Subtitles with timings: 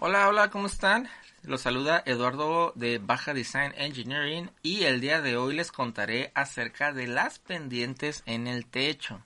[0.00, 1.08] Hola, hola, ¿cómo están?
[1.42, 6.92] Los saluda Eduardo de Baja Design Engineering y el día de hoy les contaré acerca
[6.92, 9.20] de las pendientes en el techo.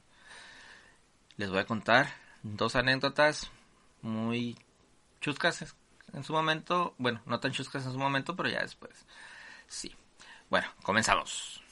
[1.37, 2.07] Les voy a contar
[2.43, 3.51] dos anécdotas
[4.01, 4.57] muy
[5.21, 5.75] chuscas
[6.15, 9.05] en su momento, bueno, no tan chuscas en su momento, pero ya después.
[9.69, 9.95] Sí.
[10.49, 11.63] Bueno, comenzamos.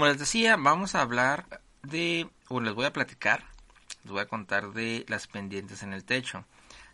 [0.00, 3.44] Como les decía, vamos a hablar de, o les voy a platicar,
[4.02, 6.46] les voy a contar de las pendientes en el techo.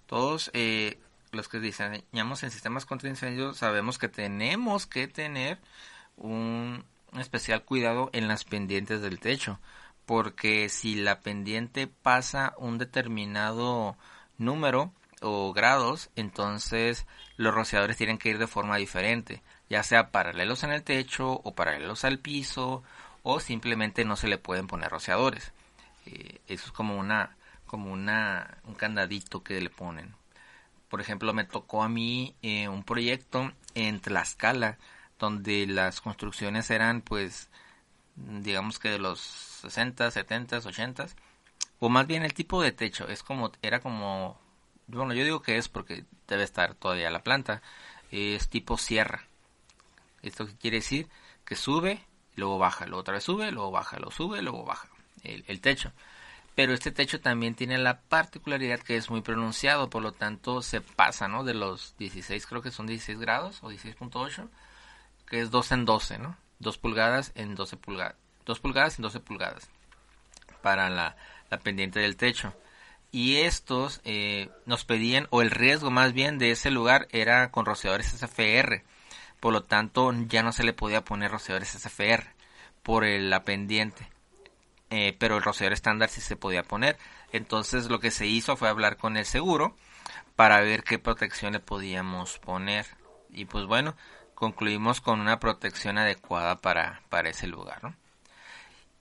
[0.06, 0.98] Todos eh,
[1.30, 5.60] los que diseñamos en sistemas contra incendios sabemos que tenemos que tener
[6.16, 6.84] un
[7.16, 9.60] especial cuidado en las pendientes del techo,
[10.04, 13.96] porque si la pendiente pasa un determinado
[14.36, 20.62] número o grados, entonces los rociadores tienen que ir de forma diferente ya sea paralelos
[20.64, 22.83] en el techo o paralelos al piso
[23.23, 25.53] o simplemente no se le pueden poner rociadores.
[26.06, 27.36] Eh, eso es como una
[27.67, 30.14] como una un candadito que le ponen.
[30.89, 34.78] Por ejemplo, me tocó a mí eh, un proyecto en Tlaxcala
[35.19, 37.48] donde las construcciones eran pues
[38.17, 41.07] digamos que de los 60, 70, 80
[41.80, 44.39] o más bien el tipo de techo es como era como
[44.86, 47.63] bueno, yo digo que es porque debe estar todavía la planta,
[48.11, 49.27] es tipo sierra
[50.27, 51.08] esto quiere decir
[51.45, 52.05] que sube,
[52.35, 54.89] luego baja, luego otra vez sube, luego baja, luego sube, luego baja
[55.23, 55.92] el, techo.
[56.55, 60.80] Pero este techo también tiene la particularidad que es muy pronunciado, por lo tanto se
[60.80, 61.45] pasa, ¿no?
[61.45, 64.48] De los 16, creo que son 16 grados o 16.8,
[65.27, 66.36] que es 12 en 12, ¿no?
[66.58, 68.17] 2 pulgadas en 12 pulgadas.
[68.46, 69.69] 2 pulgadas en 12 pulgadas
[70.63, 71.17] para la,
[71.63, 72.55] pendiente del techo.
[73.16, 77.64] Y estos eh, nos pedían, o el riesgo más bien de ese lugar era con
[77.64, 78.84] rociadores SFR
[79.40, 82.27] por lo tanto ya no se le podía poner rociadores SFR
[82.82, 84.10] por la pendiente.
[84.90, 86.98] Eh, pero el rociador estándar sí se podía poner.
[87.32, 89.77] Entonces lo que se hizo fue hablar con el seguro
[90.36, 92.86] para ver qué protección le podíamos poner.
[93.30, 93.94] Y pues bueno,
[94.34, 97.94] concluimos con una protección adecuada para, para ese lugar.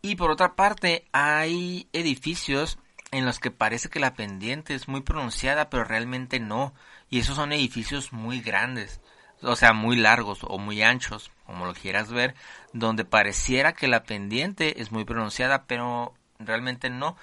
[0.02, 2.78] Y por otra parte, hay edificios
[3.12, 6.74] en los que parece que la pendiente es muy pronunciada, pero realmente no.
[7.10, 9.00] Y esos son edificios muy grandes
[9.42, 12.36] o sea, muy largos o muy anchos, como lo quieras ver,
[12.74, 17.16] donde pareciera que la pendiente es muy pronunciada, pero realmente no.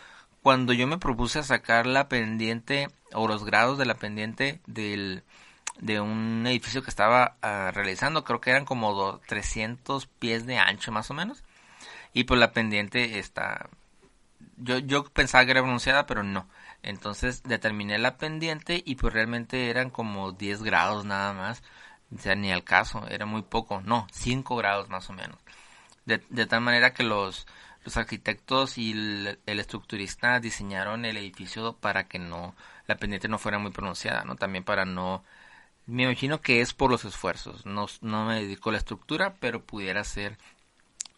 [0.43, 5.23] Cuando yo me propuse sacar la pendiente o los grados de la pendiente del,
[5.79, 10.93] de un edificio que estaba ah, realizando, creo que eran como 300 pies de ancho
[10.93, 11.45] más o menos,
[12.13, 13.69] y pues la pendiente está...
[14.57, 16.49] Yo, yo pensaba que era pronunciada, pero no.
[16.83, 21.63] Entonces determiné la pendiente y pues realmente eran como 10 grados nada más
[22.15, 25.39] o sea, ni al caso, era muy poco, no, 5 grados más o menos.
[26.05, 27.47] De, tal manera que los,
[27.85, 32.55] los arquitectos y el, estructurista diseñaron el edificio para que no,
[32.87, 34.37] la pendiente no fuera muy pronunciada, ¿no?
[34.37, 35.25] También para no,
[35.87, 39.65] me imagino que es por los esfuerzos, no, no me dedico a la estructura, pero
[39.65, 40.39] pudiera ser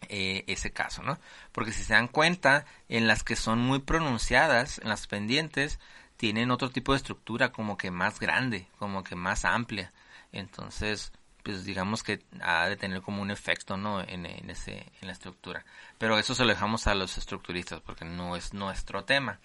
[0.09, 1.19] eh, ese caso, ¿no?
[1.51, 5.79] Porque si se dan cuenta, en las que son muy pronunciadas, en las pendientes,
[6.17, 9.93] tienen otro tipo de estructura como que más grande, como que más amplia.
[10.31, 11.11] Entonces,
[11.43, 14.01] pues digamos que ha de tener como un efecto, ¿no?
[14.01, 15.65] En, ese, en la estructura.
[15.97, 19.39] Pero eso se lo dejamos a los estructuristas porque no es nuestro tema.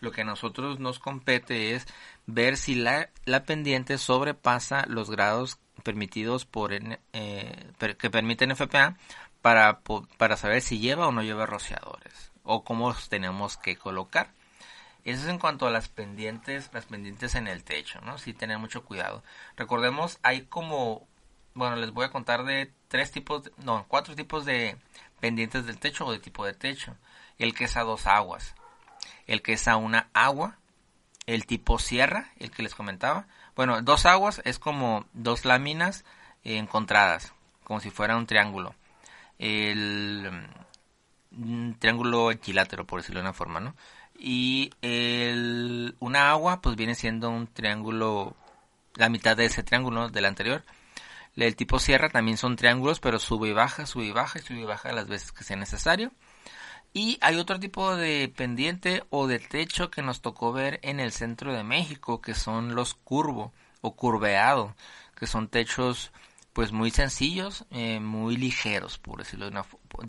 [0.00, 1.86] Lo que a nosotros nos compete es
[2.26, 8.96] ver si la, la pendiente sobrepasa los grados permitidos por eh, que permiten FPA
[9.42, 9.80] para,
[10.16, 14.30] para saber si lleva o no lleva rociadores o cómo los tenemos que colocar.
[15.04, 18.18] Eso es en cuanto a las pendientes, las pendientes en el techo, ¿no?
[18.18, 19.22] Sí, tener mucho cuidado.
[19.56, 21.06] Recordemos, hay como,
[21.54, 24.76] bueno, les voy a contar de tres tipos, no, cuatro tipos de
[25.20, 26.96] pendientes del techo o de tipo de techo.
[27.38, 28.54] El que es a dos aguas,
[29.26, 30.58] el que es a una agua,
[31.26, 33.26] el tipo sierra, el que les comentaba.
[33.54, 36.04] Bueno, dos aguas es como dos láminas
[36.42, 37.32] encontradas,
[37.64, 38.74] como si fuera un triángulo.
[39.38, 40.30] El
[41.30, 43.74] mm, triángulo equilátero, por decirlo de una forma, ¿no?
[44.18, 48.34] Y el, una agua, pues viene siendo un triángulo,
[48.94, 50.64] la mitad de ese triángulo del anterior.
[51.36, 54.60] El tipo sierra también son triángulos, pero sube y baja, sube y baja y sube
[54.60, 56.12] y baja las veces que sea necesario.
[56.94, 61.12] Y hay otro tipo de pendiente o de techo que nos tocó ver en el
[61.12, 64.74] centro de México, que son los curvo o curveado,
[65.14, 66.10] que son techos
[66.56, 70.06] pues muy sencillos, eh, muy ligeros, por decirlo, de una, por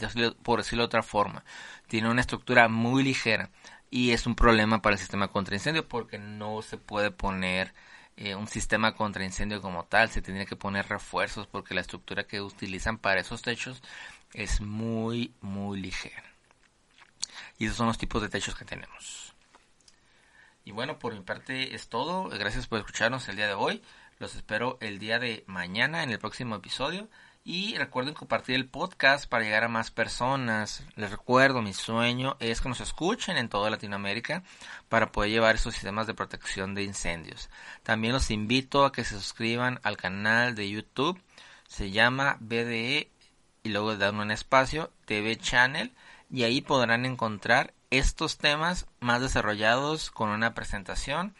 [0.59, 1.43] decirlo de otra forma.
[1.87, 3.49] Tiene una estructura muy ligera
[3.89, 7.73] y es un problema para el sistema contra incendio porque no se puede poner
[8.15, 12.23] eh, un sistema contra incendio como tal, se tiene que poner refuerzos porque la estructura
[12.23, 13.83] que utilizan para esos techos
[14.33, 16.23] es muy, muy ligera.
[17.57, 19.33] Y esos son los tipos de techos que tenemos.
[20.63, 22.29] Y bueno, por mi parte es todo.
[22.29, 23.81] Gracias por escucharnos el día de hoy.
[24.19, 27.07] Los espero el día de mañana en el próximo episodio.
[27.43, 30.83] Y recuerden compartir el podcast para llegar a más personas.
[30.95, 34.43] Les recuerdo, mi sueño es que nos escuchen en toda Latinoamérica
[34.89, 37.49] para poder llevar esos sistemas de protección de incendios.
[37.83, 41.21] También los invito a que se suscriban al canal de YouTube.
[41.67, 43.11] Se llama BDE
[43.61, 45.93] y luego dan un espacio TV Channel
[46.31, 51.35] y ahí podrán encontrar estos temas más desarrollados con una presentación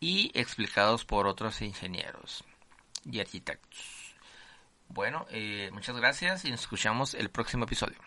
[0.00, 2.44] y explicados por otros ingenieros
[3.04, 4.14] y arquitectos.
[4.88, 7.98] Bueno, eh, muchas gracias y nos escuchamos el próximo episodio.